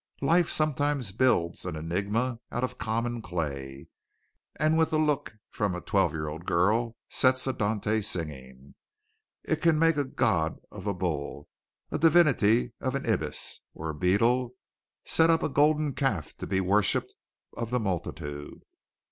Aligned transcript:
Life 0.23 0.49
sometimes 0.49 1.11
builds 1.11 1.63
an 1.63 1.75
enigma 1.75 2.39
out 2.51 2.63
of 2.63 2.79
common 2.79 3.21
clay, 3.21 3.87
and 4.55 4.75
with 4.75 4.91
a 4.91 4.97
look 4.97 5.35
from 5.51 5.75
a 5.75 5.81
twelve 5.81 6.11
year 6.11 6.27
old 6.27 6.45
girl, 6.45 6.95
sets 7.07 7.45
a 7.45 7.53
Dante 7.53 8.01
singing. 8.01 8.73
It 9.43 9.57
can 9.57 9.77
make 9.77 9.97
a 9.97 10.03
god 10.03 10.57
of 10.71 10.87
a 10.87 10.95
bull, 10.95 11.47
a 11.91 11.99
divinity 11.99 12.73
of 12.81 12.95
an 12.95 13.07
ibis, 13.07 13.61
or 13.75 13.89
a 13.91 13.95
beetle, 13.95 14.55
set 15.05 15.29
up 15.29 15.43
a 15.43 15.49
golden 15.49 15.93
calf 15.93 16.35
to 16.37 16.47
be 16.47 16.59
worshipped 16.61 17.13
of 17.55 17.69
the 17.69 17.79
multitude. 17.79 18.63